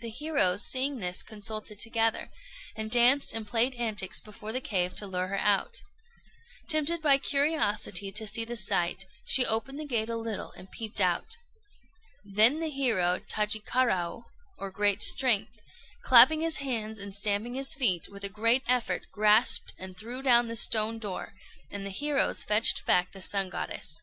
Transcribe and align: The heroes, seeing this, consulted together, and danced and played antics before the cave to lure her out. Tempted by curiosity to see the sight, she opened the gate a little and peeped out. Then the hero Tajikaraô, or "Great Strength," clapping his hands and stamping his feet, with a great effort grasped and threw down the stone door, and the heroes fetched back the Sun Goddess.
The 0.00 0.10
heroes, 0.10 0.64
seeing 0.66 0.98
this, 0.98 1.22
consulted 1.22 1.78
together, 1.78 2.28
and 2.74 2.90
danced 2.90 3.32
and 3.32 3.46
played 3.46 3.76
antics 3.76 4.18
before 4.18 4.50
the 4.50 4.60
cave 4.60 4.96
to 4.96 5.06
lure 5.06 5.28
her 5.28 5.38
out. 5.38 5.84
Tempted 6.68 7.00
by 7.00 7.18
curiosity 7.18 8.10
to 8.10 8.26
see 8.26 8.44
the 8.44 8.56
sight, 8.56 9.06
she 9.24 9.46
opened 9.46 9.78
the 9.78 9.86
gate 9.86 10.08
a 10.08 10.16
little 10.16 10.50
and 10.56 10.72
peeped 10.72 11.00
out. 11.00 11.36
Then 12.24 12.58
the 12.58 12.68
hero 12.68 13.20
Tajikaraô, 13.20 14.24
or 14.58 14.72
"Great 14.72 15.04
Strength," 15.04 15.60
clapping 16.02 16.40
his 16.40 16.56
hands 16.56 16.98
and 16.98 17.14
stamping 17.14 17.54
his 17.54 17.74
feet, 17.76 18.08
with 18.10 18.24
a 18.24 18.28
great 18.28 18.64
effort 18.66 19.06
grasped 19.12 19.72
and 19.78 19.96
threw 19.96 20.20
down 20.20 20.48
the 20.48 20.56
stone 20.56 20.98
door, 20.98 21.32
and 21.70 21.86
the 21.86 21.90
heroes 21.90 22.42
fetched 22.42 22.84
back 22.86 23.12
the 23.12 23.22
Sun 23.22 23.50
Goddess. 23.50 24.02